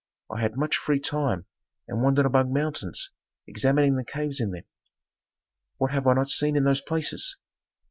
[0.31, 1.45] I had much free time
[1.87, 3.11] and wandered among mountains,
[3.45, 4.63] examining the caves in them.
[5.77, 7.37] "What have I not seen in those places!